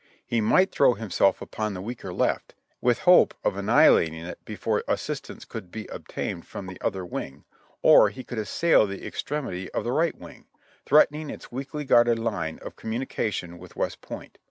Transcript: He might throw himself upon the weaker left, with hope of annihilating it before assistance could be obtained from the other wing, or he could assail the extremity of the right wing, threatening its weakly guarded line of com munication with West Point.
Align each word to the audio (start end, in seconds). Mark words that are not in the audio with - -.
He 0.25 0.41
might 0.41 0.71
throw 0.71 0.95
himself 0.95 1.43
upon 1.43 1.75
the 1.75 1.81
weaker 1.83 2.11
left, 2.11 2.55
with 2.81 3.01
hope 3.01 3.35
of 3.43 3.55
annihilating 3.55 4.25
it 4.25 4.43
before 4.45 4.83
assistance 4.87 5.45
could 5.45 5.69
be 5.71 5.85
obtained 5.91 6.47
from 6.47 6.65
the 6.65 6.81
other 6.81 7.05
wing, 7.05 7.43
or 7.83 8.09
he 8.09 8.23
could 8.23 8.39
assail 8.39 8.87
the 8.87 9.05
extremity 9.05 9.69
of 9.73 9.83
the 9.83 9.91
right 9.91 10.17
wing, 10.17 10.45
threatening 10.87 11.29
its 11.29 11.51
weakly 11.51 11.83
guarded 11.85 12.17
line 12.17 12.57
of 12.63 12.75
com 12.75 12.89
munication 12.93 13.59
with 13.59 13.75
West 13.75 14.01
Point. 14.01 14.39